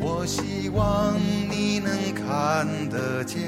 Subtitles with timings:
[0.00, 1.14] 我希望
[1.50, 3.38] 你能看得见。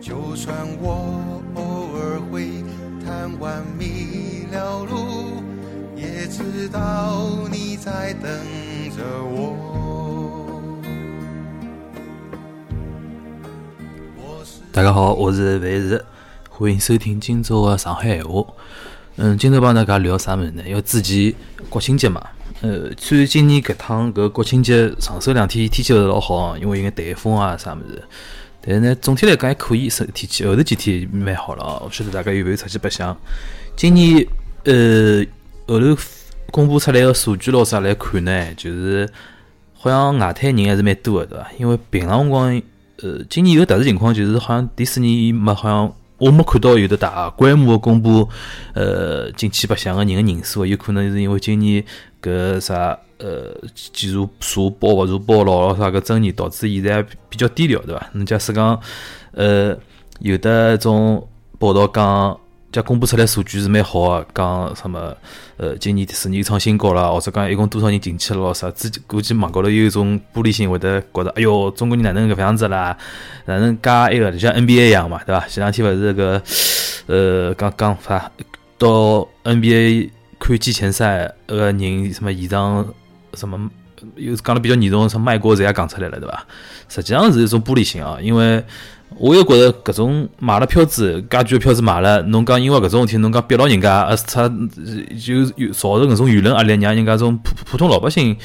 [0.00, 2.62] 就算我偶尔会
[3.04, 5.42] 贪玩迷了路，
[5.96, 8.30] 也知道你在等
[8.96, 9.56] 着我。
[14.16, 16.04] 我大家好，我是范石，
[16.48, 18.44] 欢迎收听今朝的上海闲话。
[19.16, 20.62] 嗯，今朝帮大家聊啥物事呢？
[20.66, 21.34] 因为之前
[21.68, 22.20] 国庆节嘛，
[22.60, 28.02] 呃，虽然今年搿趟搿国庆节上首两天天气勿是老好，因为有眼台风啊啥物事，
[28.62, 31.82] 但是呢，总体来讲还可以，是天气后头几天蛮好了啊。
[31.84, 33.14] 勿晓得大家有没有出去白相？
[33.76, 34.26] 今年
[34.64, 35.24] 呃
[35.66, 36.00] 后头
[36.50, 39.08] 公布出来个数据咯啥来看呢，就是
[39.74, 41.46] 好像外滩人还是蛮多个，对伐？
[41.58, 42.62] 因为平常辰光，
[43.02, 48.26] 呃，今年有特殊情况，就是好像第四年没好像我没看到有的大规模公布，
[48.72, 51.84] 呃，进去白相个人个人数，有可能是因为今年
[52.24, 53.54] 搿啥呃
[53.92, 58.08] 检查查包勿查包咯啥个争议，导致现在比较低调，对伐？
[58.14, 58.80] 侬假使讲，
[59.32, 59.76] 呃，
[60.20, 62.40] 有的种报道讲。
[62.72, 65.16] 假公布出来数据是蛮好个，讲什么
[65.58, 68.68] 呃，今年第四年创新高了，或者讲一共多少人进去了咯啥？
[68.72, 72.98] 之估计网高头有一种玻璃心，会得觉得，哎哟，中国人哪能搿副样子啦？
[73.44, 74.32] 哪能介埃个？
[74.32, 75.46] 就像 NBA 一样嘛，对伐？
[75.46, 76.42] 前两天勿是个
[77.06, 78.28] 呃，讲讲啥
[78.76, 80.10] 到 NBA
[80.46, 82.86] 看季前赛呃人什么现场
[83.34, 83.70] 什么，
[84.16, 86.46] 又讲得比较严重，什么卖国贼也讲出来了，对伐？
[86.88, 88.62] 实际上是一种玻璃心啊，因为。
[89.16, 98.36] 我又觉着搿种买了票子，介贵个票子买了，侬讲因为搿种事体，侬讲逼牢人家，而他就有造成搿种舆论压力，让人家种普普通老百姓，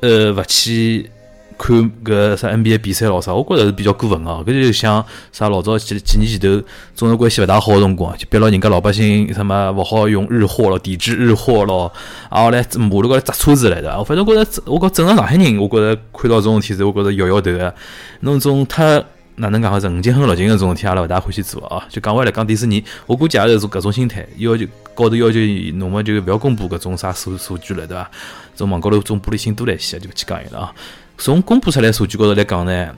[0.00, 1.10] 呃，勿去
[1.58, 4.44] 看搿啥 NBA 比赛咯啥，我觉着是比较过分哦。
[4.46, 11.92] 搿就像啥老早几几年前头中日关系勿大好个辰光，就逼牢人家老百姓什么勿好用日货咯，抵制日货咯，
[12.30, 13.98] 然后来马路高头砸车子来的。
[13.98, 17.74] 我反正觉着，我觉正常上海人，我觉着看到这种事体，我觉着摇摇头个。
[18.20, 19.02] 侬种太。
[19.38, 19.78] 哪能讲好？
[19.78, 21.84] 是五斤很六斤个种事体，阿拉勿大欢喜做啊！
[21.90, 25.38] 就讲回来讲迪士尼，我估计也是种搿种心态，要求高头要求，
[25.74, 28.10] 侬么就勿要公布搿种啥数数据了，对伐？
[28.56, 30.72] 种网高头种玻璃心多来些，就勿去讲伊了啊！
[31.18, 32.94] 从公布出来数据高头来讲呢，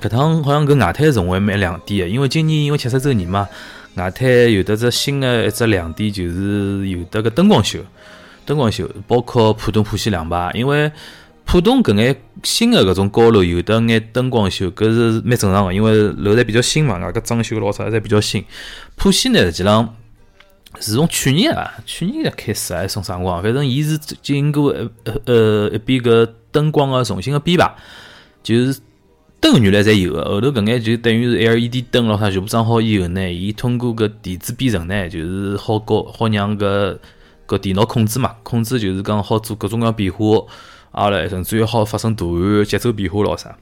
[0.00, 3.48] 搿趟好像搿外滩成为蛮亮点个，因为今年因为七十周年嘛，
[3.96, 7.78] 外滩有得只新个一只亮点，就是有得个灯光秀，
[8.44, 10.90] 灯光秀包括浦东、浦西两排，因为。
[11.46, 12.14] 浦东搿眼
[12.44, 18.44] 新的搿种高楼有得眼灯光秀，搿是蛮正常个，因为楼侪比较新嘛，外加装修老啥侪比较新。
[18.94, 19.96] 浦西呢，实际上
[20.78, 23.42] 是从去年啊，去年开始还是从啥辰光？
[23.42, 24.70] 反正伊是经过
[25.04, 27.74] 呃呃一边搿灯光个重新个编排，
[28.42, 28.80] 就是
[29.40, 36.98] 灯原来侪有个，后头搿眼就等于是 LED 灯咯啥全部装好以后呢，伊通过搿电子编程呢，就是好搞好让搿
[37.48, 40.46] 搿电脑控制嘛，控制就是讲好做各种各样变化。
[40.92, 43.56] 啊嘞，甚至于好发生图案节奏变化咯啥，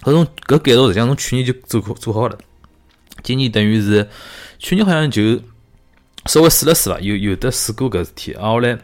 [0.00, 2.38] 搿种搿改造实际上从去年就做做好了，
[3.22, 4.08] 今年等于是
[4.58, 5.38] 去年好像就
[6.26, 8.78] 稍微试了试伐，有有的试过搿事体，然后嘞，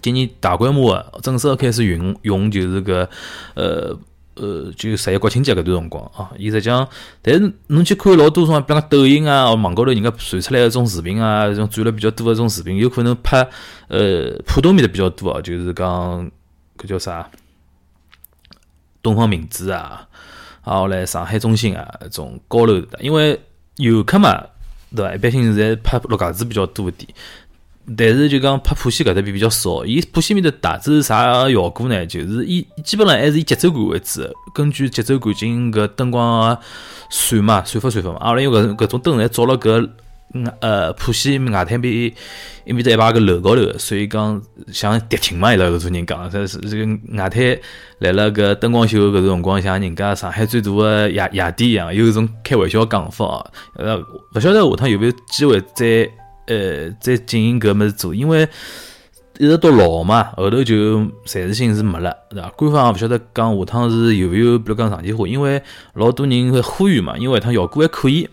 [0.00, 3.08] 今年大规模个正式开始用用就是搿
[3.54, 3.98] 呃
[4.36, 6.88] 呃就十一国庆节搿段辰光啊，伊实际上，
[7.22, 13.48] 但是侬去看老多种，比如讲抖音啊，网高头人家传出来个种视频啊，种转了比较多个种视频，有可能拍
[13.88, 16.30] 呃浦东面的比较多啊，就是讲。
[16.76, 17.30] 搿叫啥？
[19.00, 20.08] 东方明珠啊，
[20.64, 23.40] 然后来上海中心啊，种高楼，因为
[23.76, 24.44] 游客嘛，
[24.96, 25.14] 对伐？
[25.14, 27.08] 一般性在拍陆家嘴比较多一点，
[27.96, 29.84] 但是就讲拍浦西搿搭边比较少。
[29.84, 32.06] 伊浦西面的大致是啥效果呢？
[32.06, 34.22] 就是以基本上还是以节奏感为主，
[34.54, 36.58] 根据节奏感进行搿灯光
[37.10, 38.18] 算嘛，算法算法嘛。
[38.20, 39.90] 阿拉用搿搿种灯来照了搿。
[40.58, 42.12] 呃，浦西外滩边
[42.64, 44.42] 一面搭一排个楼高头，所以讲
[44.72, 46.84] 像迪厅嘛，伊拉搿种人讲，这是这个
[47.16, 47.56] 外滩
[48.00, 53.48] 来了个灯光秀搿种辰光，像人家上海最大的夜夜店一样，有一种开玩笑讲法。
[53.76, 53.96] 呃，
[54.34, 56.10] 勿晓得下趟有没有机会再
[56.48, 58.42] 呃再进行搿么子做，因为
[59.38, 62.48] 一直到老嘛，后头就暂时性是没了，对伐？
[62.56, 68.28] 官方也勿晓得讲下趟是有没有，比如讲长期化，因为老多人会呼吁嘛，因为下趟效果还可以。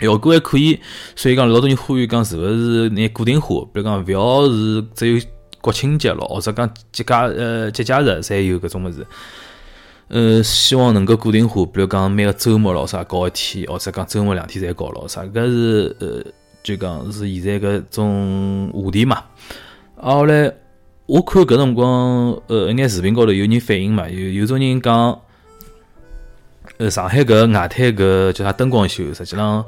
[0.00, 0.78] 效果还可以，
[1.14, 5.20] 所以讲老多人呼吁讲是勿是拿固定化，比如讲勿要是只有
[5.60, 9.06] 国庆节咯，或者讲节假呃节假日才有搿种物事。
[10.08, 16.22] 呃，希望能够固定化，比如讲每个周末咯啥搞一天，或者讲周末两天再搞咯啥，搿是呃，
[16.62, 19.22] 就讲是现在搿种话题嘛。
[19.96, 20.52] 后来
[21.06, 25.18] 我看搿辰光，呃，一眼视频高头有人反映嘛，有有种人讲，
[26.78, 29.64] 呃，上海搿外滩搿叫啥灯光秀，实际上。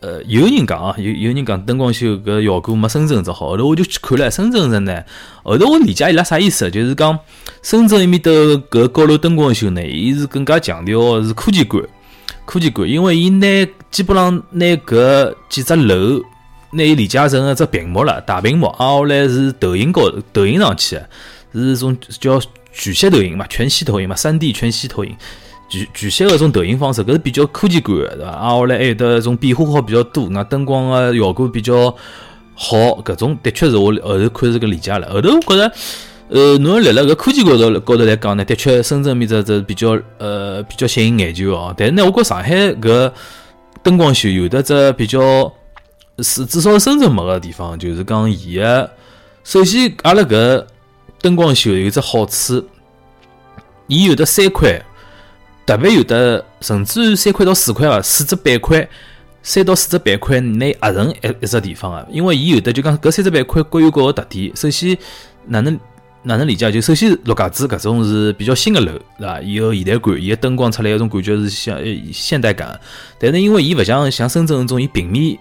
[0.00, 3.48] 呃，有人讲啊，有有人讲灯光秀搿效果没深圳只好。
[3.48, 5.02] 后头我就去看了深圳人呢。
[5.42, 7.18] 后头我理解伊拉啥意思，就是讲
[7.62, 11.82] 深圳埃面搭搿高楼灯光秀呢，伊是更加强调是科技感，
[12.44, 13.46] 科技感，因为伊拿
[13.90, 16.22] 基本上拿搿几只楼
[16.70, 21.00] 拿伊理解成一只屏幕了，大屏幕，啊后来是投影高投影上去，
[21.52, 22.40] 是种叫
[22.72, 25.16] 全息投影嘛，全息投影嘛，三 D 全息投影。
[25.68, 28.30] 巨巨些搿种投影方式，搿是比较科技感个，对伐？
[28.30, 31.94] 啊，后来还有得种变化好比较多，那灯光个效果比较
[32.54, 35.10] 好，搿种的确是我后头看是搿理解了。
[35.12, 35.72] 后头我觉着，
[36.30, 41.74] 呃，侬立辣搿科技高头高头来讲呢，的确深圳面只只比较呃比较吸引眼球哦。
[41.76, 43.12] 但是呢，我觉上海搿
[43.82, 45.52] 灯光秀有的只比较
[46.20, 48.90] 是至少深圳没个地方，就是讲伊个
[49.44, 50.64] 首先阿拉搿
[51.20, 52.64] 灯光秀有只好处，
[53.86, 54.82] 伊有的三块。
[55.68, 58.88] 特别有的，甚至于三块到四块啊，四只板块，
[59.42, 62.06] 三到四只板块内合成一一只地方啊。
[62.10, 64.50] 因为伊有的就讲搿三只板块各有各个特点。
[64.56, 64.96] 首先，
[65.44, 65.78] 哪能
[66.22, 66.72] 哪能理解？
[66.72, 69.42] 就首先陆家嘴搿种是比较新的楼，是伐？
[69.42, 71.78] 伊有现代感，伊个灯光出来一种感觉是像
[72.14, 72.80] 现代感。
[73.20, 75.36] 但是因为伊勿像像深圳那种，伊平面。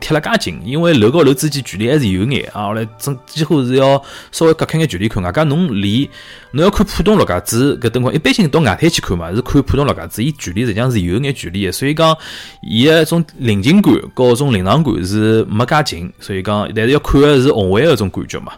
[0.00, 4.02] 贴了介近，因为楼高楼之间距离还是有眼啊，后来真几乎是要
[4.32, 5.22] 稍微隔开眼距离看。
[5.22, 6.08] 外加侬离
[6.52, 12.16] 侬要看浦东陆家嘴搿灯光，一般性到外滩去看嘛，是看浦东陆家嘴，伊距离实际上是有眼距离的，所以讲
[12.62, 18.52] 伊个种临近感和种临场感是没介近，所以讲但是要看的是宏伟个种感觉嘛。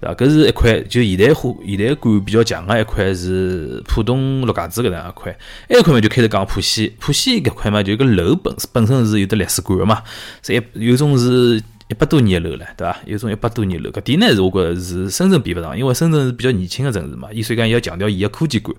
[0.00, 5.34] 啊，搿是一块，就现代化、现代感比较强个一块是浦东陆家嘴搿样一块。
[5.68, 10.02] 埃一块嘛就开始讲浦西，浦西搿块嘛就搿楼本本身是有得历史感个嘛，
[10.42, 12.96] 是一有种是一百多年楼了，对伐？
[13.06, 18.74] 有种一百多年楼，搿点呢是我觉着是深圳比勿上，因为深圳是比较年轻个城市嘛，伊所以讲要强调伊个科技感，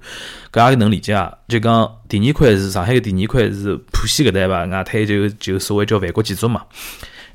[0.51, 1.33] 搿也能理解啊。
[1.47, 4.65] 就讲第二块是上海个第二块是浦西搿搭伐？
[4.65, 6.63] 外滩就就所谓叫万国建筑嘛。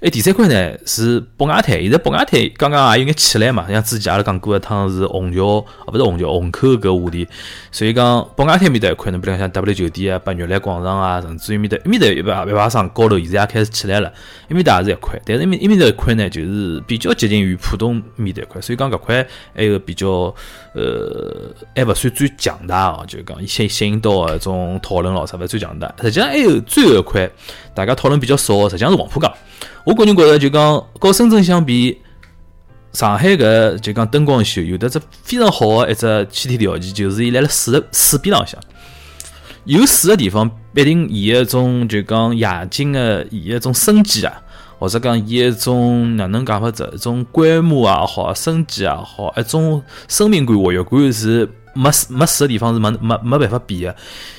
[0.00, 7.28] 哎，第三块呢是北外滩，现在北外滩刚刚也有眼起来嘛，像之前阿拉讲过一趟是虹桥，哦不是虹桥，虹口搿话题，
[7.70, 14.08] 所以讲北外滩面搭一块，侬比如像 W 酒店啊、百悦来广场啊，甚至于面搭面搭一排一排商高头，现在也开始起来了，
[14.48, 20.34] 埃面搭也是一块，但是埃面埃面搭一块呢，就是比较接近于浦东面搭一块，所以讲搿块还有比较
[20.72, 27.28] 呃还勿算最强大哦，就讲吸吸引到搿种讨论咯啥勿最强大，实际上还有最后一块
[27.74, 29.30] 大家讨论比较少，实际上是黄浦江。
[29.84, 31.98] 我个人觉着，就讲和深圳相比，
[32.92, 38.60] 上海个就讲灯光秀有的只非常好的一只先天条件，就是伊辣辣水的水边浪向，
[39.64, 44.42] 有水的地方，必定伊一种就讲夜景的伊一种生机啊，
[44.78, 53.96] 或者讲伊一种哪能讲法子，一种规模也好，生机也好，一种生命感、活跃感是没没水的地方是没没没办法比的，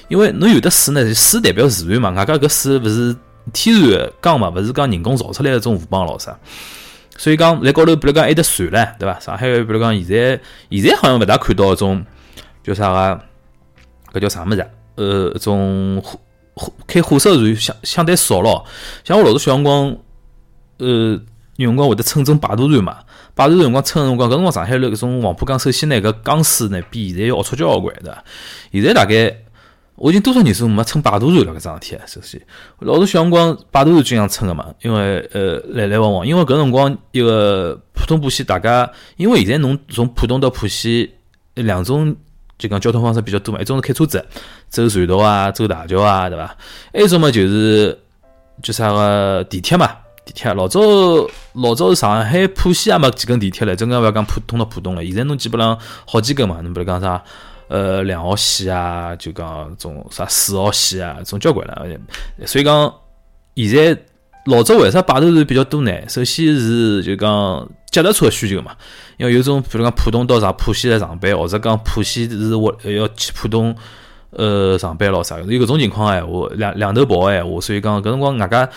[0.07, 3.15] 因为侬有的水呢，水代表自然嘛，外加搿水勿是。
[3.53, 6.37] 天然钢嘛，勿是讲人工造出来的种河浜老啥，
[7.17, 9.19] 所以讲来高头，比如讲还得船唻，对伐？
[9.19, 10.39] 上海比如讲现在
[10.69, 12.05] 现在好像勿大看到种
[12.63, 14.69] 叫啥个，搿叫啥物事？
[14.95, 16.19] 呃，种火
[16.53, 18.65] 火开火烧船相相对少咯。
[19.03, 19.95] 像我老早小辰光，
[20.77, 21.19] 呃，
[21.57, 22.97] 有辰光会得乘种摆渡船嘛，
[23.33, 28.23] 摆渡船辰光乘辰光，搿辰光上海搿种黄浦江首先呢，搿钢丝呢比现在要龌龊交关，对伐？
[28.71, 29.35] 现在大概。
[29.95, 31.97] 我已经多少年数没乘摆渡船了，搿桩事体。
[32.07, 32.41] 首先，
[32.79, 41.11] 老早小辰光摆渡船经常乘个嘛，因为呃来来往往，因为搿辰光一个浦东浦西，大家因为现在侬从浦东到浦西
[41.53, 42.15] 两种
[42.57, 44.25] 就讲交通方式比较多嘛，一种是开车子
[44.69, 46.55] 走隧道啊，走大桥啊，对伐？
[46.93, 47.95] 还一种嘛就是
[48.63, 49.87] 叫啥个地铁嘛，
[50.25, 50.51] 地铁。
[50.53, 50.79] 老早
[51.53, 55.05] 老早上海浦西也没几根地铁了，真个勿要讲浦通到浦东了。
[55.05, 57.23] 现在侬基本上好几根嘛，侬比如讲啥？
[57.71, 61.87] 呃，两号线啊，就讲种啥四号线啊，种交关了。
[62.45, 62.93] 所以讲，
[63.55, 63.97] 现在
[64.45, 65.91] 老早为啥摆渡船比较多呢？
[66.09, 68.75] 首先是就讲脚踏车需求嘛，
[69.15, 73.73] 因为有种比如讲浦东到上浦西来上班，或者讲浦西是我要去浦东
[74.31, 78.69] 呃上班咯啥，有搿种情况闲话，两两头跑闲话，所以讲搿辰光外加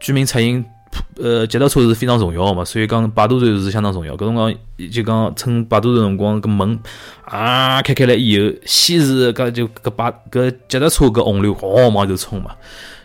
[0.00, 0.62] 居民出行。
[1.20, 4.16] 呃，脚踏车是非常重要个嘛，所以讲摆渡船是相当重要。
[4.16, 4.54] 搿辰光
[4.90, 6.78] 就讲乘摆渡船辰光，搿门
[7.24, 12.52] 啊开开来以后，先是搿就搿把搿脚踏车搿洪流咣往就冲嘛。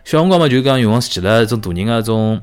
[0.05, 2.39] 小辰光嘛就讲用往骑了种大人个种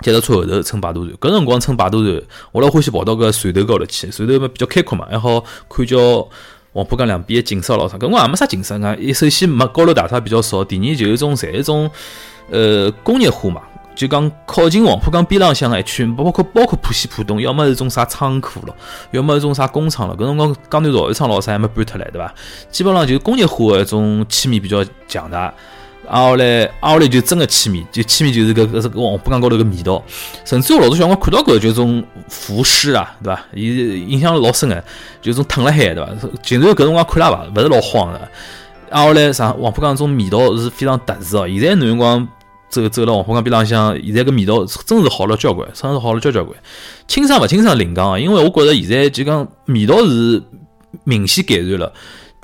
[0.00, 1.16] 脚踏车后头乘摆渡船。
[1.16, 6.28] 搿辰光乘摆渡船，我老欢喜跑到搿船头高头去，船头嘛比较开阔嘛，还好看叫
[6.72, 8.96] 黄浦江两边个景色咯啥，搿我也没啥景色啊。
[8.96, 11.88] 一首先没高楼大厦比较少，第二就是种侪一种
[12.50, 13.60] 呃工业化嘛，
[13.94, 18.74] 就讲靠近黄浦江边浪向个一区，包括包括浦西浦东，要么是种啥仓库咯，
[19.10, 22.34] 要么是种啥工厂咯，搿辰光江南造船厂咾啥还没搬脱来，对伐？
[22.70, 25.52] 基本上就是工业化个一种气味比较强大。
[26.08, 30.02] 啊后来，啊后来就真个气味，就气味就是搿搿黄浦江高头个味道。
[30.44, 33.40] 甚至我老早小辰光看到过就种浮尸啊，对伐？
[33.54, 34.82] 伊印象老深个，
[35.22, 36.10] 就种吞辣海，对伐？
[36.42, 38.18] 竟然搿辰光看了伐，勿是老慌的。
[38.90, 41.48] 啊后来上黄浦江种味道是非常特殊哦。
[41.48, 42.28] 现在侬辰光
[42.72, 46.58] 走走了黄浦江边浪向，现在搿味道真是好了交关，真是好了交交关。
[47.06, 50.42] 清爽勿清爽另讲啊，因为我觉着现在就讲味道是
[51.04, 51.92] 明显改善了。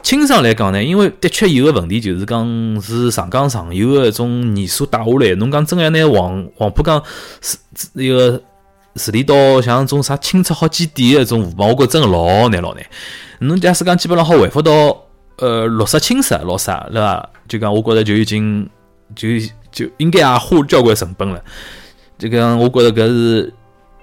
[0.02, 7.02] 清爽来讲呢，因为的确有个问题，就是讲是长江上游个一种泥沙打下来，侬讲真要拿黄黄浦江
[7.40, 7.56] 是
[7.94, 8.40] 一个
[8.96, 12.84] 治理到像种啥清澈好几点个一种河浜，我觉真个老难老难。
[13.40, 14.94] 侬假使讲基本上好恢复到
[15.38, 17.30] 呃绿色清澈老啥，对伐？
[17.48, 18.68] 就讲我觉着就已经
[19.14, 19.28] 就
[19.70, 21.42] 就应该也花交关成本了。
[22.18, 23.52] 就讲我觉着搿是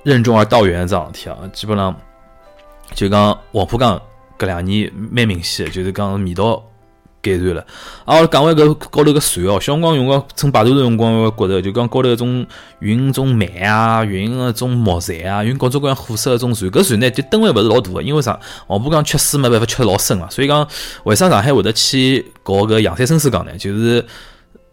[0.04, 1.96] 任重而道远桩事体啊，基本上
[2.94, 4.02] 就讲黄浦江。
[4.38, 6.62] 搿两年蛮明显，就是讲味道
[7.22, 7.66] 改善了。
[8.04, 12.46] 啊，讲回搿高头个船哦，小辰光用个乘摆渡船辰光，我觉着就讲高头搿种
[12.80, 18.38] 运种煤啊，运个种木材啊，运各种各样货色个种船，搿船呢就吨位勿是老大个，因为啥？
[18.68, 20.68] 黄浦江缺水没办法缺老深啊，所以讲
[21.06, 23.58] 为啥上海会得去搞搿洋山深水港呢？
[23.58, 24.06] 就是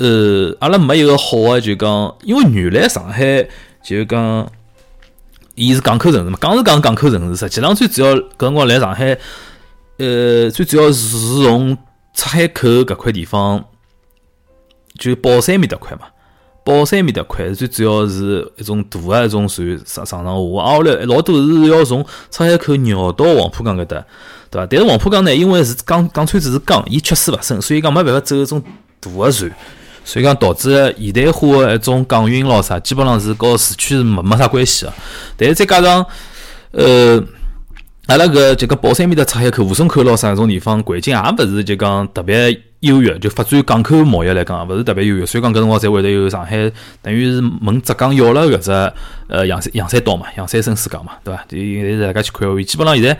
[0.02, 3.46] 呃，阿拉没一个好个，就讲因为原来上海
[3.82, 4.50] 就讲。
[5.54, 9.18] 伊是港口城市嘛，港是港港口城市，实际上最主要搿辰光来上海。
[9.98, 11.76] 呃，最主要是从
[12.14, 13.62] 出海口搿块地方，
[14.98, 16.06] 就宝山面搭块嘛，
[16.64, 24.02] 宝山面搭块最主要是一种大个一种船上上上下，后来老多是要从出海口绕到黄浦江搿搭，
[24.50, 24.66] 对伐？
[24.70, 28.62] 但是黄浦江呢，因为是港港川子是江，伊缺水勿深，所以讲没办法走一种
[29.00, 29.52] 大个船，
[30.04, 34.92] 所以讲导致现代化个一种港运咯啥，基本上是和市区是没没啥关系个。
[35.36, 36.06] 但是再加上，
[36.72, 37.22] 呃。
[38.08, 48.92] 阿拉搿就讲宝山面的出海口、吴淞口咯啥种地方，环境也勿是就讲特别优越，就发展港口贸易来讲，勿是特别优越，所以讲搿辰光才会得有上海，等于是问浙江要了搿只
[49.28, 51.44] 呃洋山洋山岛嘛，洋山深水港嘛，对伐？
[51.48, 53.16] 就现在大家去看，基本上现在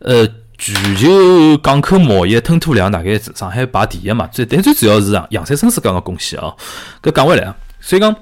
[0.00, 6.54] 呃全球港口贸易吞吐量大概上海排第一嘛，最但最主要是啊洋山深水港个贡献哦。
[7.02, 8.14] 搿讲回来啊，所以讲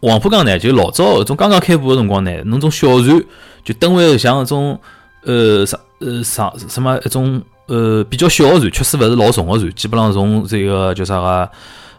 [0.00, 3.22] 黄浦江呢，就老早搿种刚刚开埠个辰光呢，侬种小船
[3.62, 4.80] 就等位像搿种。
[5.28, 11.50] 呃，上呃上什么一种呃比较小个船，确实勿是老重个船，基本上从这个叫啥个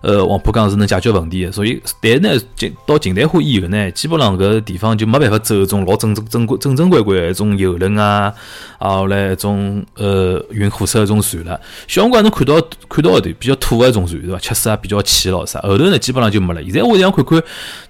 [0.01, 1.51] 呃黄浦江是能解决问题的。
[1.51, 8.33] 所以，但是呢，近到近代化以后呢，基本上搿地方就没办法走一种老正正正规正正规规一种游轮啊，
[8.79, 11.59] 啊后来一种呃运货车一种船了。
[11.87, 12.55] 小辰光侬看到
[12.89, 14.39] 看到的比较土个一种船，对伐？
[14.39, 15.59] 确实也比较浅咯啥。
[15.61, 16.63] 后头呢，基本上就没了。
[16.63, 17.41] 现在我想看看。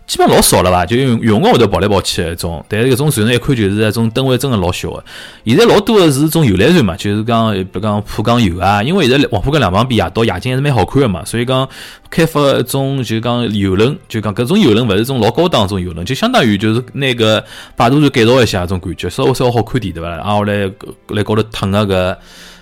[0.08, 5.04] 基本老少了吧，就用用光会得跑来跑去的一种，但是搿种船呢，一看就是那种吨位真的老小的。
[5.46, 11.68] 现在老多的是种游览船嘛，就是讲，比如讲浦江游啊，因为现在黄浦江两旁边夜到夜景还是蛮好看的嘛，所以讲
[12.10, 17.44] 开发一种就讲游轮，就讲搿种游轮勿是种老高档种游轮，就相当于就是那个
[17.76, 20.10] 摆渡船改造一下种感觉，稍微稍微好看点对伐？
[20.10, 20.72] 然后来
[21.10, 22.18] 来高头躺那个。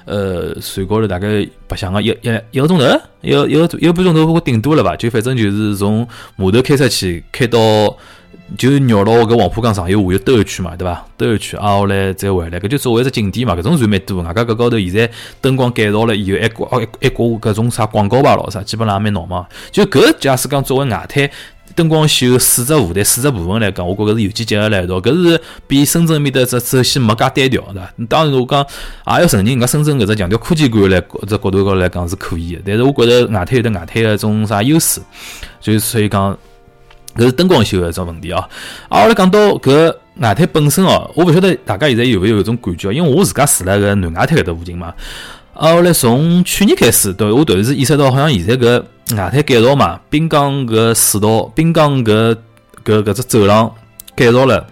[0.08, 2.86] 呃，船高头大概白相个一一一个钟头，
[3.22, 4.96] 一个一个一个半钟头，我顶多了吧？
[4.96, 7.58] 就反正就是从码头开出去，开到
[8.58, 11.06] 就绕到搿黄浦江上游下游兜一圈嘛，对伐？
[11.18, 13.56] 兜一圈，啊后来再回来，搿就作为只景点嘛。
[13.56, 15.10] 搿种船蛮多，外加搿高头现在
[15.42, 19.48] 灯光改造了以后，还挂还还挂搿种啥广告牌咯啥，基本上也蛮闹嘛。
[19.72, 21.30] 就搿假使讲作为外滩。
[21.74, 27.94] 灯光秀四只舞台四只部分来讲，我觉着是有机结合辣一道，搿是比深圳面的只首先没介单调，对伐？
[28.08, 28.66] 当然我讲
[29.18, 32.62] 也要承认，搿深圳搿只强调科技感来这角度高来讲是可以的。
[32.66, 35.02] 但是我觉着外滩有得外滩个种啥优势，
[35.60, 36.38] 就是所以讲
[37.16, 38.48] 搿是灯光秀个一种问题啊。
[38.90, 44.94] 啊，阿拉讲到搿外滩本身哦，我勿晓得大家现在有勿有搿种感觉，因为我自家住辣搿南外滩搿搭附近嘛。
[45.54, 48.80] 啊，后来从去年开始，对我突然是意识到，好像现在搿
[49.16, 52.36] 外滩改造嘛，滨江搿水道，滨江搿
[52.84, 53.74] 搿搿只走廊
[54.16, 54.68] 改造了，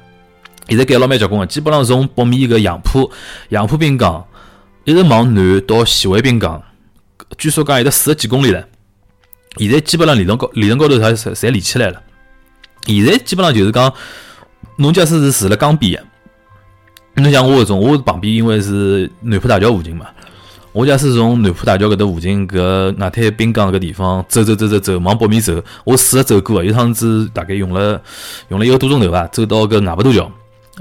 [0.67, 3.09] 现在改造蛮结棍个，基本上从北面搿杨浦
[3.49, 4.25] 杨浦滨江
[4.83, 6.61] 一直往南到徐汇滨江，
[7.37, 8.65] 据说讲有得四十几公里了。
[9.57, 12.01] 现在基本上理论高理论高头侪侪连起来了。
[12.85, 13.93] 现在基本上就是讲，
[14.77, 15.93] 侬假使是住了江边
[17.15, 20.05] 个，侬像我搿种，我旁边因为是南浦大桥附近嘛。
[20.71, 28.01] 我假使从南浦大桥搿搭附近搿外滩滨江搿地方走走走走走往北面走，我试着走过，有趟子大概用了
[28.49, 30.31] 用了一个多钟头伐，走到搿外浦大桥，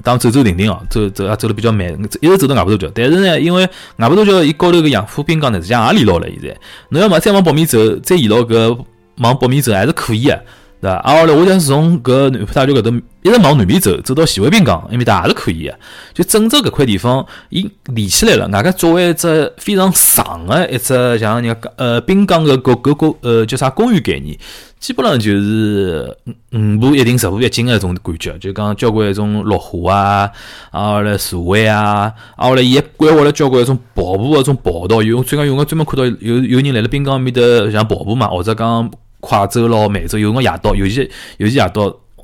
[0.02, 1.87] 当走走停停哦，走走也走了比较慢，
[2.23, 2.90] 一直走到外婆渡桥。
[2.94, 6.26] 但是呢，因为外婆渡桥伊高头个杨浦滨江呢，实际上也连牢了。
[6.26, 8.85] 现在，侬要么再往北面走，再沿牢搿
[9.18, 10.42] 往北面走还是可以个。
[10.82, 10.96] 对伐？
[10.96, 12.90] 啊，后来我讲是从搿南浦大桥搿搭
[13.22, 15.78] 一直往南面走，走到徐汇滨江埃面搭也是可以个。
[16.12, 18.48] 就整个搿块地方，伊连起来了。
[18.48, 24.36] 外加作为一只非常长个一只像人家呃滨江个搿搿个呃叫啥公园概念，
[24.80, 26.16] 基本上就是
[26.52, 28.36] 五步一停十步一进个一种感觉。
[28.38, 30.30] 就讲交关一种绿化啊，
[30.72, 38.90] 啊后来社会啊，啊后来伊还规划了交关一种跑步个种跑道，有最讲有我专门看到有有人来了滨江埃面搭像跑步嘛，或者讲。
[39.23, 41.83] 快走咯，慢走，有辰光夜到，尤其尤其夜到，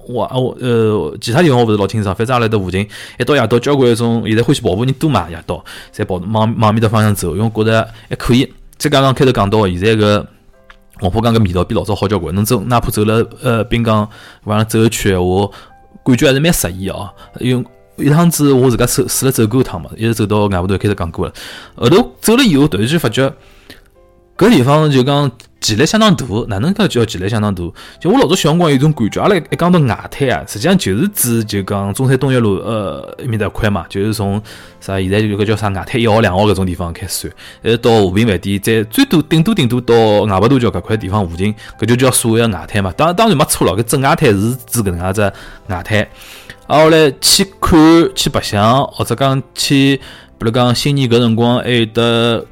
[0.08, 2.84] 我我呃，其他地方我勿是老清爽，反正阿拉搭附近
[3.20, 5.64] 一到夜到，交关一种现在欢喜跑步人多嘛，夜到
[5.94, 8.52] 侪跑往往面搭方向走，因为觉得还可以。
[8.76, 10.26] 再加上开头讲到，现在个
[11.00, 14.08] 黄浦江个味道比老早好交关，侬走哪怕走了呃滨江
[14.44, 15.48] 完了走一圈，我
[16.04, 17.08] 感觉还是蛮适意哦。
[17.38, 21.32] 因为一趟子我自家走试了走过一趟嘛，一直走到外婆头开始讲过了，
[21.76, 23.32] 后头走了以后，突然间发觉
[24.38, 25.30] 搿地方就讲。
[25.60, 27.64] 潜力相当大，哪能讲叫潜力相当大？
[28.00, 34.40] 就我老早小辰光有种感觉，阿拉一讲到外滩啊，实际上就是指就讲中山东一路呃埃面搭块嘛，就是从
[34.80, 42.94] 啥现在就个叫啥外滩一号、两号搿种地方开始算，一直到和平饭店，再最多顶多顶多到外白渡桥搿块地方附近，搿就叫所谓的外滩嘛。
[42.96, 45.32] 当当然没错了，搿正外滩是指搿能样子
[45.66, 46.00] 外滩。
[46.68, 47.76] 啊，后来去看
[48.14, 49.96] 去白相，或者讲去，
[50.38, 52.46] 比如讲新年搿辰光还有得。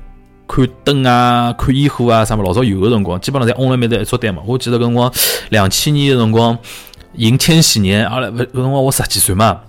[0.49, 4.41] 看灯啊，看烟火啊，啥么老早有个辰光，基本上在翁了面搭一撮单嘛。
[4.47, 5.12] 我记得搿辰光
[5.50, 6.57] 两千年个辰光，
[7.15, 9.61] 迎千禧年，阿拉搿辰光我十几岁嘛，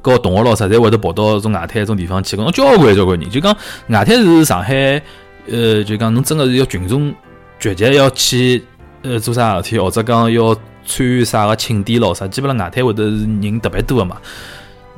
[0.00, 3.52] 跟同学老啥侪会得跑到种外滩种地方去，搿种交关交关人，就讲
[3.88, 5.02] 外滩是上海，
[5.50, 7.12] 呃，就讲侬真个是要群众
[7.58, 8.64] 聚集要去，
[9.02, 10.54] 呃，做啥事体，或者讲要
[10.84, 14.16] 参与啥个庆典咯啥，基本上外滩会得是人特别多个嘛，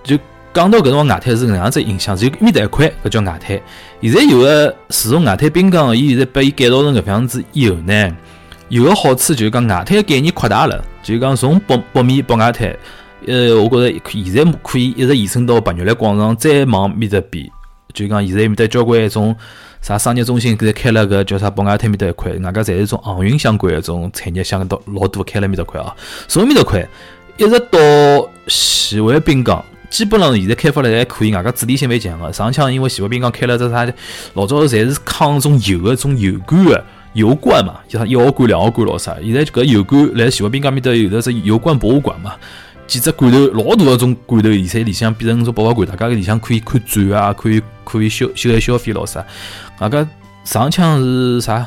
[0.04, 0.18] 就。
[0.58, 3.60] 讲到搿辰光外滩是搿能样子印象，就面搭一块，搿叫外滩。
[4.02, 8.10] 现在有个自从外滩滨江，伊现在把伊改造成搿样子以后呢，
[8.68, 12.76] 有个好处就是讲外滩概念扩大了，就是讲从北北面北外滩，
[13.28, 17.48] 呃，我觉着现在可以一直延伸到白玉兰广场，再往面搭边，
[17.94, 19.36] 就讲现在面搭交关一种
[19.80, 25.94] 啥商业中心，搿开了个叫啥北外滩面搭一块，外加侪是种航运相关一种产业，相当老多开了面搭块啊，
[26.26, 26.84] 从面搭块
[27.36, 29.64] 一直到徐汇滨江。
[29.90, 32.32] 基本上现在开发了还可以，外加主题性蛮强个。
[32.32, 33.86] 上腔因为徐汇滨江开了只啥，
[34.34, 39.16] 老早侪是抗种油个种油罐个油罐嘛，就一号罐、两号罐老啥。
[39.24, 42.34] 现在搿油罐来徐汇滨江面搭有的是油罐博物馆嘛，
[42.86, 49.24] 几只罐头老大个种罐头，现在里向变成种博物馆，大家里向可以看展啊，可以可以消消费消费老啥。
[49.80, 50.06] 外加
[50.44, 51.66] 上腔是啥？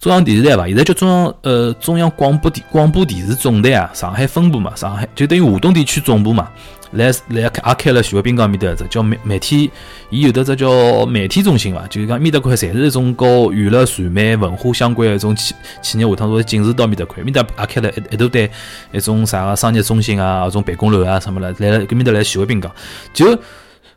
[0.00, 0.66] 中央电视台伐？
[0.66, 6.48] 现在叫中央呃中央广播电广播电视总台啊，上海分部嘛，上海就等于华东地区总部嘛。
[6.92, 9.70] 来来开也开了徐汇滨江面搭只叫媒媒体，
[10.10, 18.50] 伊有的只叫媒体中心伐，就是讲面搭块侪是一种和娱乐、传媒、文化相关一种企企业，下趟说进驻到面搭块，面搭也开了一一大堆
[18.92, 22.70] 一种啥个商业中心啊，搿种办公楼啊什么了，来了搿面搭来徐汇滨江，
[23.12, 23.38] 就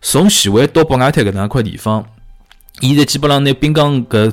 [0.02, 2.06] 从徐汇到北外滩搿能样块地方，
[2.80, 4.32] 现在基本上拿滨江搿。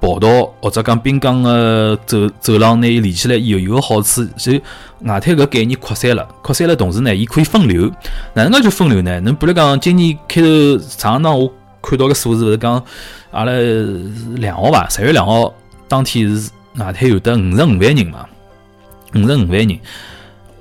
[0.00, 4.52] 跑道或者讲滨江个走走廊，拿伊连起来以后，有个好处，就
[5.00, 6.26] 外滩搿概念扩散了。
[6.42, 7.90] 扩散了同时呢，伊可以分流。
[8.34, 9.20] 哪能介就分流呢？
[9.20, 12.82] 侬比如讲，今年开头上趟我看到个数字，勿是讲
[13.30, 13.52] 阿拉
[14.36, 14.88] 两号伐？
[14.88, 15.52] 十月两号
[15.88, 18.26] 当天是外滩有得五十五万人嘛？
[19.14, 19.78] 五十五万人。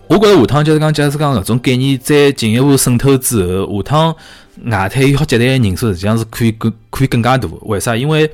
[0.07, 4.15] 我觉着下趟就是讲，假使讲搿种概念再进一步渗透之后，下趟
[4.65, 7.49] 外滩好接待个人数实际上是可以更可以更加大。
[7.63, 7.95] 为啥？
[7.95, 8.31] 因为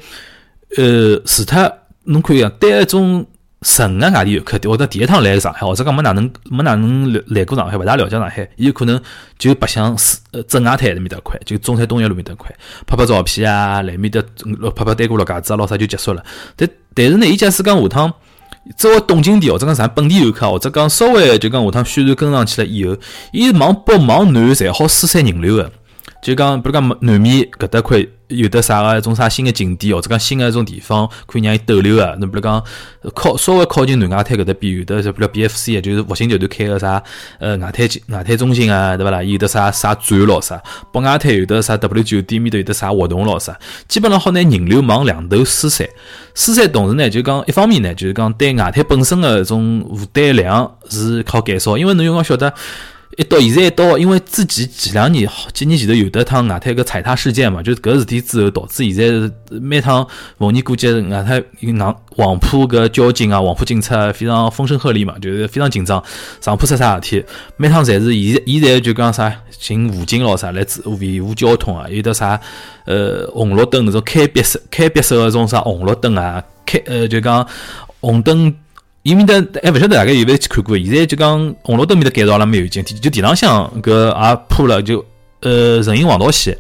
[0.78, 1.72] 呃，除脱
[2.06, 3.26] 侬可以讲对一种
[3.62, 9.00] 纯个外地游客，或者第一趟来上海，或者讲没哪能没哪能来过上海，勿大了解上海，伊有可能
[9.38, 12.50] 就白相是呃正外滩埃面搭块，就中山东一路面搭块，
[12.88, 14.20] 拍拍照片啊，来面搭
[14.76, 16.24] 拍拍单过落架子啊，老啥就结束了。
[16.56, 18.12] 但但是呢，伊假使讲下趟
[18.78, 22.98] 作为东京地或者讲啥本地游客，或者讲稍微就讲下趟宣传跟上去了以后，
[23.32, 25.72] 伊往北往南侪好疏散人流个。
[26.22, 32.16] 就讲，比如讲南面搿搭块有的啥个一种啥新的景点，或者讲新的一种地方可以让伊逗留啊。
[32.20, 32.64] 侬比如讲
[33.16, 37.02] 靠稍微靠近南外滩搿搭边有的，是比如 B F C 就是复兴集团开个啥
[37.40, 39.24] 呃外滩外滩中心啊，对勿啦？
[39.24, 40.62] 有的啥啥展咯啥，
[40.94, 43.58] 北外滩有的啥 W 酒店面头有的啥活动咯啥，
[43.88, 45.88] 基本上好拿人流往两头疏散。
[46.36, 52.54] 疏散同时呢，就讲一方面呢，就是讲对外滩本身的一种负担量是靠减少，因为侬要讲晓得。
[53.22, 59.32] 一到现在一到，因为之前前两年好几年前头有得趟外滩个踩踏事件嘛，就是搿事体之后导致现在是
[59.62, 60.06] 每趟
[60.40, 61.78] 逢年过节外滩硬
[62.16, 66.04] 黄埔搿交警啊、黄埔警察非常风声鹤唳嘛，就是非常紧张，
[66.42, 67.24] 上铺出啥事体，
[67.58, 70.66] 每趟侪是现现在就讲啥寻武警咯啥来
[71.00, 72.40] 维护交通啊，有的啥
[72.86, 77.48] 呃红绿灯那种开闭式开闭式个种啥红绿灯啊，开呃就讲
[78.00, 78.52] 红灯。
[79.04, 79.34] 伊面搭
[79.64, 80.78] 还勿晓得大概有勿有去看过？
[80.78, 82.68] 现在就讲红绿灯面搭改造了没有？
[82.68, 85.04] 劲就地浪向搿也铺了，就
[85.42, 86.56] 呃人行横道线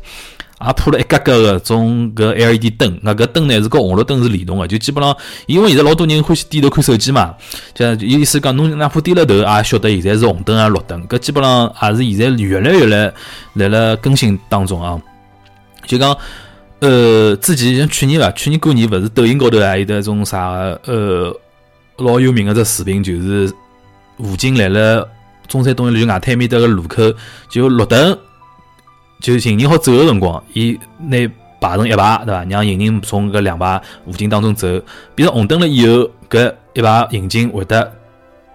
[0.66, 3.00] 也铺了一格格个种搿 LED 灯。
[3.04, 7.36] 那搿灯呢是跟红绿灯是联动个，就基本上因为现在老多人欢喜低头看手机嘛，
[7.76, 11.08] 就意思讲侬哪怕低了头也晓得现在是红灯啊绿灯。
[11.08, 13.14] 搿基本上也是现在越来越来
[13.54, 15.00] 来了更新当中啊。
[15.86, 16.18] 就讲
[16.80, 20.50] 呃之前像去年伐，去年过年勿是抖音高头还有得种啥
[20.88, 21.32] 呃。
[21.98, 23.54] 老有名个只视频就是
[24.18, 25.08] 武警来了
[25.48, 27.14] 中山东路外滩面搭个路口，
[27.50, 28.18] 就绿灯，
[29.20, 31.18] 就行人好走个辰光，伊拿
[31.60, 32.44] 排成一排，对伐？
[32.46, 34.68] 让行人从搿两排武警当中走，
[35.14, 37.92] 变成红灯了以后，搿一排刑警会得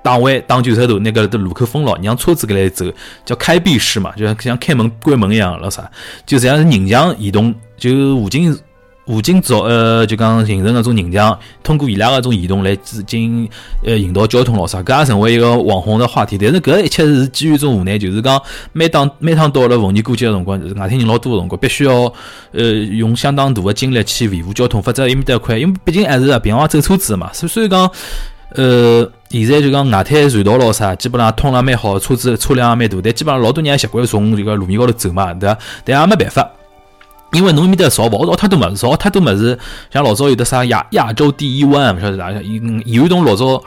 [0.03, 2.87] 打弯打九十度，拿搿路口封牢，让车子搿来走，
[3.25, 5.88] 叫开闭式嘛，就像像开门关门一样，咾啥？
[6.25, 8.59] 就这样是人像移动，就武警。
[9.07, 13.49] 武警造呃，就讲形成搿种人墙，通过伊拉搿种移动来进行
[13.85, 16.37] 呃引导交通咯啥，搿也成为一个网红 的话题。
[16.37, 18.40] 但是搿一切是基于一种无奈，就是讲
[18.73, 22.12] 每当每趟到了逢年过节个辰光，外滩人老多个辰光，必须要
[22.51, 27.31] 呃用相当大的精力去维护交通，否则伊面搭块，因为毕竟还是平常走车子嘛。
[27.33, 27.88] 所所以讲，
[28.57, 35.59] 呃，现在就讲外滩隧道咯啥，基本上通了蛮好，车子车辆也蛮大，但基本上老多人也习惯从这个路面高头走嘛，对伐？
[35.85, 36.51] 但也没办法。
[37.37, 39.59] 因为侬埃面搭造勿好造太多物事，造太多物事，
[39.92, 42.40] 像老早有的啥亚亚洲第一湾，勿晓得哪有
[42.87, 43.62] 有一种老早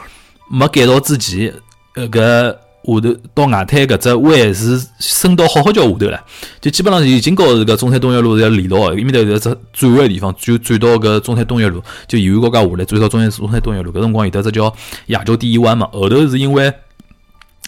[0.49, 1.53] 没改造之前，
[1.93, 2.99] 呃，搿下头
[3.35, 6.19] 到外滩搿只湾是伸到好好叫下头了，
[6.59, 14.73] 就基本上已经告搿中山东岳路是要连到，埃面搭有只转弯地方，就转到搿中山东岳路，就沿岸高架下来转到中山中山东岳路，搿辰光有得只叫
[15.07, 16.73] 亚洲第一湾嘛，后头是因为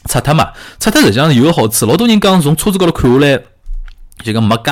[0.09, 3.39] 拆脱嘛，拆脱实际上有个好处，老多人讲从车子高头看下来。
[4.23, 4.71] 就讲没介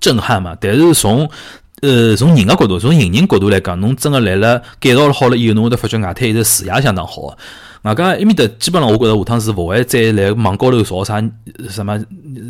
[0.00, 1.28] 震撼嘛，但是从
[1.82, 7.36] 呃从人个角度，从行人角度来讲，侬真个来了改造了好了以后，侬会得发觉外滩一直视野相当好。
[7.82, 11.22] 外加埃面搭基本上，我觉着下趟是勿会再来往高头造啥
[11.68, 11.96] 什么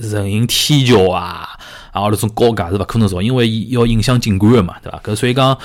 [0.01, 1.49] 人行天桥啊，
[1.93, 5.01] 啊那种高架是勿可能造，因为要影响景观个嘛，对伐？
[5.05, 5.57] 搿所以讲，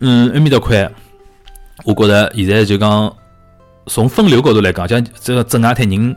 [0.00, 0.90] 嗯，埃面搭块，
[1.84, 3.10] 我觉着现在就讲
[3.86, 6.14] 从分流角度来讲，像这个镇外滩人。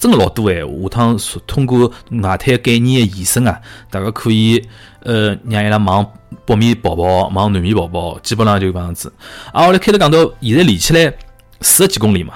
[0.00, 0.60] 真个老多哎！
[0.60, 1.86] 下趟通过
[2.22, 3.60] 外滩概念的延伸啊，
[3.90, 4.66] 大家可以
[5.00, 6.10] 呃让伊拉往
[6.46, 9.12] 北面跑跑，往南面跑跑，基本上就搿样子。
[9.52, 11.12] 啊，我来开头讲到现在连起来
[11.60, 12.32] 四十几公里嘛。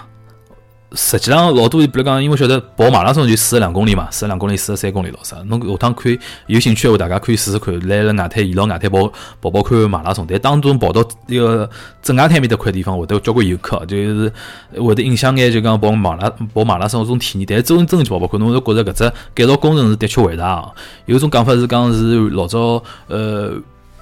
[0.95, 5.37] 实际上，老多比如讲，因为晓得跑马拉松就四十两公里嘛，四十两公里、四十三公里咯啥。
[5.47, 10.27] 侬下趟可以有兴趣的话，大家可以试试看，来了外滩，沿牢外滩跑跑跑看马拉松。
[10.29, 11.69] 但当中跑到一个
[12.03, 14.33] 正外滩面搭块地方，会得交关游客，就是
[14.79, 17.47] 会得影响眼，就讲跑马拉跑马拉松种体验。
[17.49, 20.71] 但是真真去跑跑看，侬是觉着搿只改造工程是的确伟大啊。
[21.07, 23.53] 有种讲法是讲是老早呃。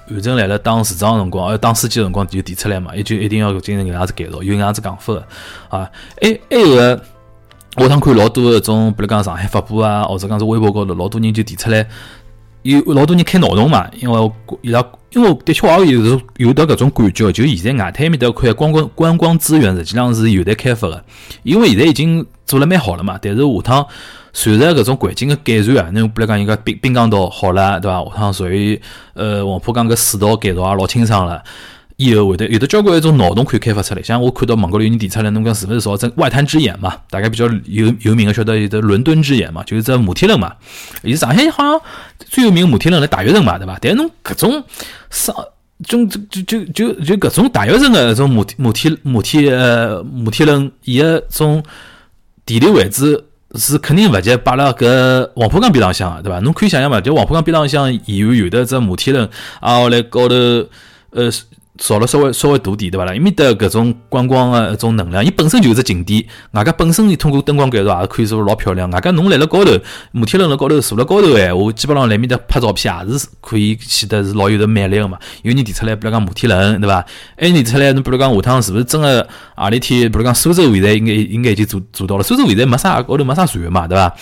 [0.07, 5.25] 韩正来了当市长辰光，要当书记辰光就提出来嘛，伊就一定要进行搿样子改造，有搿样子讲法个
[5.69, 5.89] 啊。
[6.21, 7.01] 还还有个，
[7.77, 11.87] 我趟看老多搿种，比如讲上海发布啊，或者讲是微博高头，老多人就提出来，
[12.63, 21.03] 有老多人开脑洞嘛，因为伊拉，因为的确也有有得搿种感觉，就现在外滩面搭块观光观光资源实际上是有待开发个，
[21.43, 23.87] 因为现在已经做了蛮好了嘛，但是下趟。
[24.35, 28.03] 随着搿种环境个改善啊，侬比如讲一个滨滨江道好了，对伐？
[28.09, 28.81] 下趟属于
[29.13, 31.43] 呃黄浦江搿水道改造也老清爽了，
[31.97, 34.01] 以后会得有的交关一种脑洞可以开发出来。
[34.01, 36.97] 像我看到网高头有人提出来，侬讲是勿是说这外滩之眼嘛？
[37.11, 40.51] 大概比较有有名个晓得有的伦敦之眼嘛，就是只摩天轮嘛。
[41.03, 41.79] 伊上海好像
[42.17, 43.77] 最有名摩天轮辣大悦城嘛，对伐？
[43.79, 44.63] 但是侬搿种
[45.11, 45.35] 上
[45.85, 51.63] 就就就就就搿种大悦城个搿种摩天摩天摩天呃摩天轮，伊个种
[52.47, 53.25] 地理位置。
[53.55, 56.39] 是肯定勿及摆辣搿黄浦江边浪向啊，对伐？
[56.39, 59.29] 侬可以想象嘛，就黄浦江边浪向以后有的只摩天轮，
[59.61, 60.35] 挨下来高头，
[61.11, 61.29] 呃。
[61.77, 63.15] 造了稍微稍微大点，对伐啦？
[63.15, 68.89] 伊面搭搿种观光个一种能量，伊本身就是景点，外加本身伊通过灯光改造也可以说老漂亮。
[68.91, 69.71] 外加侬来了高头，
[70.11, 75.17] 摩天轮辣高头坐辣高头闲话，基本上来面搭拍照片也是可以显得是老有的魅力个嘛。
[75.41, 77.03] 有人提出来，比如讲摩天轮，对伐？
[77.37, 80.11] 还提出来，侬比如讲下趟是勿是真个何里天？
[80.11, 82.23] 比如讲苏州现在应该应该已经做做到了。
[82.23, 84.13] 苏州现在没啥高头没啥船嘛，对伐？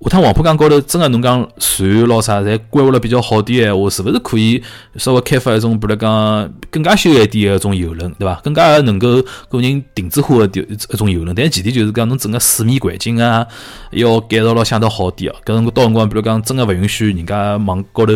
[0.00, 4.62] 下趟黄浦江高头真个侬讲船咾啥，侪规划了比较好点闲话，是勿是可以
[4.94, 8.40] 稍微开发一种，比如讲更加休闲点个一种游轮，对伐？
[8.44, 13.44] 更加能够个人定制化的一种游轮，但前提就是讲侬整个水面环境啊，
[13.90, 15.34] 要改造了相当好点哦。
[15.44, 18.12] 搿辰光到辰光，比如讲真个勿允许人家往高头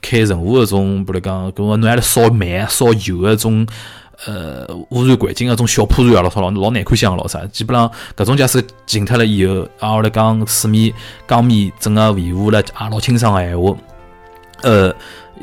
[0.00, 3.66] 开任何一种，比如讲搿侬还来烧煤、烧油个种。
[4.26, 10.94] 呃，污染环境个种小破船啊，老老老难看相个咾啥，基本上搿种假使停脱了以后，啊，后来讲水面
[11.26, 13.76] 江面整个维护了也老清爽个闲话，
[14.62, 14.94] 呃，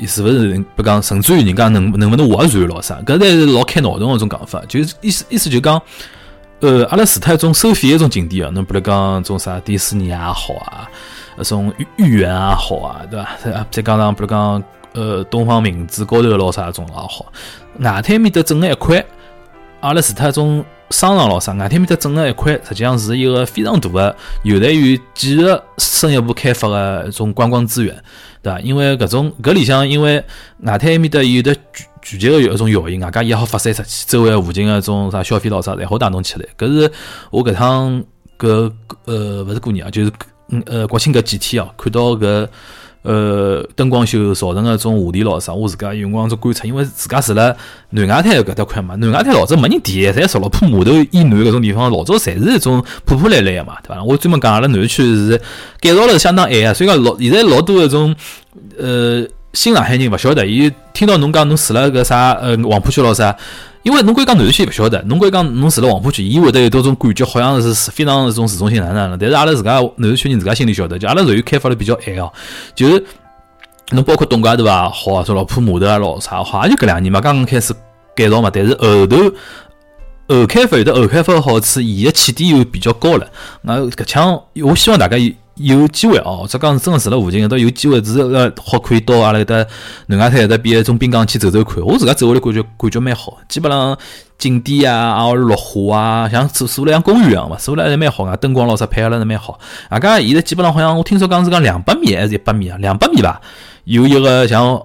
[0.06, 0.64] 是勿是？
[0.74, 2.98] 不讲，甚至于人家能能勿能划船咾啥？
[3.06, 5.80] 搿才是老开脑洞个种讲法，就是意思意思就讲，
[6.60, 10.88] 呃，阿拉除脱一种收费一种景点啊，侬比如讲种啥迪士尼也好啊，
[11.38, 13.66] 搿种豫园也好啊，对伐？
[13.70, 14.62] 再加上比如讲。
[14.94, 17.32] 呃，东方明珠高头咾啥种也好，
[17.78, 19.04] 外滩面搭整个一块，
[19.80, 25.46] 阿拉除脱种商场咾啥，外滩面搭整个一块，实际上是一个非常大的有待于继续
[25.78, 27.94] 深一步开发的一种观光资源，
[28.42, 28.60] 对伐？
[28.60, 30.22] 因为搿种搿里向，因为
[30.60, 36.46] 外滩面搭有的聚聚集个有一种效应，外加也好发散出去，周围附近个种啥消费咾啥，侪好带动起来。
[36.58, 36.92] 搿是
[37.30, 38.04] 我搿趟
[38.38, 38.70] 搿
[39.06, 40.12] 呃勿是过年啊，就是
[40.50, 42.46] 嗯呃国庆搿几天哦，看到搿。
[43.02, 47.56] 呃，灯光秀造成个种话题老啥，我自家有辰光做观察，因为自家住了
[47.90, 54.02] 南外滩搿搭块嘛，南外滩老早没人提，侪石老铺码头以南搿种地方，老早侪是一种破破烂烂个嘛，对伐？
[54.04, 55.40] 我专门讲阿拉南区是
[55.80, 58.14] 改造了相当晚啊，所以讲老现在老多搿种
[58.78, 63.36] 呃新上海人勿晓得，伊听到侬讲侬住辣搿啥呃黄浦区咾啥。
[63.82, 69.16] 因为侬归讲南市区勿晓得，侬归讲侬住辣黄浦区，伊会得有多种感觉，好像是非常一种市中心哪能了。
[69.18, 72.32] 但是阿拉自家南市区人自家心里晓得，就阿拉属于开发的比较晚哦。
[72.74, 73.04] 就是
[73.90, 74.88] 侬包括东家对伐？
[74.88, 77.74] 好啊，说老铺码头啊，老啥好，也就搿两年嘛，刚刚开始
[78.14, 78.50] 改造嘛。
[78.54, 79.16] 但是后头
[80.28, 83.28] 后开发有的后开发个好处，伊个起点又比较高了。
[83.62, 85.16] 那搿腔，我希望大家
[85.56, 85.88] 有。
[85.92, 89.66] 机会哦，者讲真个住辣附近，倒有机会是呃好可以到阿拉搿搭
[90.06, 91.84] 南外滩搿搭边一种滨江去走走看。
[91.84, 93.96] 我自家走下来感觉感觉蛮好，基本上
[94.38, 99.58] 景点啊，啊绿化啊，像坐坐了像公园一样嘛，坐了还蛮好啊，灯光老啥配合了是蛮好。
[99.90, 102.78] 啊，搿现在基本上好像我听说讲是讲两百米还是一百米啊？
[102.78, 103.40] 两百米吧，
[103.84, 104.82] 有一个像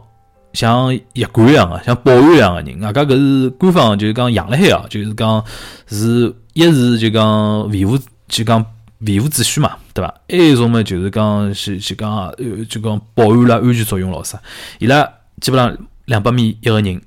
[0.51, 2.83] 像一馆一样的，像保安一样的人。
[2.83, 5.41] 啊，搿是官方就是讲养了海啊，就是讲
[5.87, 8.65] 是一是就讲维护就讲。
[9.01, 10.13] 维护秩序嘛，对伐？
[10.29, 14.39] 还有一种嘛，就是讲是就讲呃，就讲保安啦、安全作用老啥。
[14.77, 15.03] 伊拉
[15.41, 17.01] 基本上两百米一个人，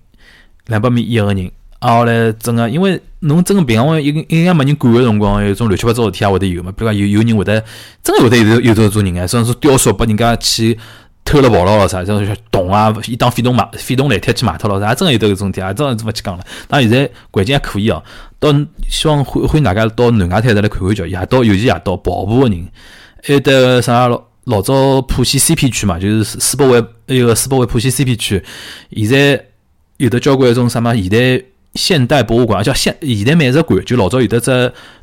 [0.66, 1.50] 两百米一个人。
[1.78, 6.70] 啊，后来整个，因为侬整个平常一个应该没人管个辰光，有种乱七八糟事体也会得有嘛。
[6.72, 7.64] 比如讲有有人会得，
[8.02, 10.78] 真个会得有有这种人啊，甚至说吊索拨人家去
[11.24, 16.44] 偷了跑了咯啥，像动啊，一当飞动马飞动来贴去卖脱了啥，真个有得搿种事体啊，真勿去讲了。
[16.66, 18.02] 但现在环境还可以哦。
[18.40, 18.52] 到
[18.88, 22.66] 希望欢欢迎大家到南外滩来看看叫，夜到尤其夜到跑步个人，
[23.22, 24.08] 还有得啥
[24.44, 28.42] 老早浦西 CP 区嘛，就是世博会那个世博会浦西 CP 区，
[28.96, 29.44] 现在
[29.98, 34.50] 有的交关一种什么现代现代博物馆，叫现现代美术馆，就老早有的只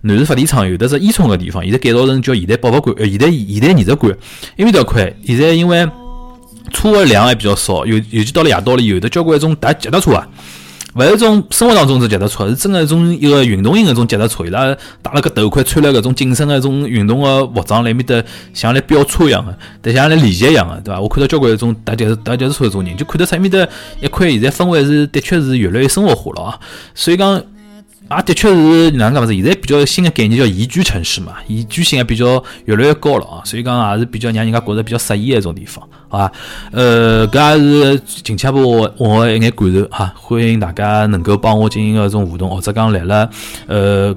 [0.02, 4.18] 南市发电厂有的只烟囱个地方，现在改造成叫现代博物馆，呃，现代现代艺术馆，
[4.58, 5.88] 因为条块现在因为
[6.72, 10.28] 车个量还比较少，尤尤其到了夜到了，有的交关一种踏脚踏车啊。
[10.96, 14.44] 勿是种生活当中是脚踏车，是真个一种一个运动型个种脚踏车。
[14.46, 21.00] 伊拉戴了个头盔，穿了搿种紧身个种运动个服装，来面搭像来飙车一样个，但像来练习一样个，对伐？
[21.00, 23.60] 我看到交关一种踏脚踏脚踏车一种人，就看得出埃面搭
[24.02, 26.60] 一块现在氛围是的确是越来越生活化了啊。
[26.96, 27.44] 所以讲。
[28.08, 29.34] 啊，的确是哪能讲法子？
[29.34, 36.32] 现在比较新的概念叫宜居城市嘛，宜居性也比较越来越高了啊，所以讲也是比较让人家觉着比较适宜的一种地方，好吧？
[36.72, 43.30] 呃，搿也是近期我我一眼感受哈，欢迎大家能够帮我进行个种互动，或者讲来了
[43.68, 44.16] 呃。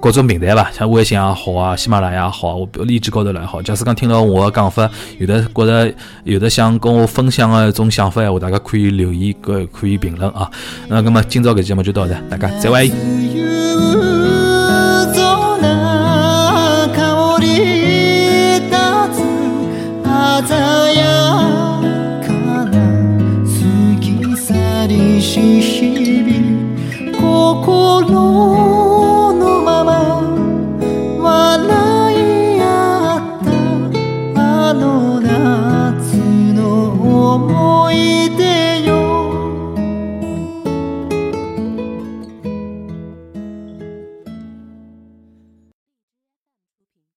[0.00, 3.60] 各种平台吧，像微信也好啊，喜马拉雅也好，我荔枝高头来好。
[3.60, 5.92] 假使讲听到我的讲法，有的觉得
[6.24, 10.50] 有的想跟我分享的一种想法闲话，大家可以留言，可可以评论啊。
[10.88, 14.17] 那那么今朝搿节目就到这，大家再会。